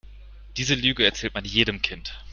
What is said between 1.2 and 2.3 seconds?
man jedem Kind.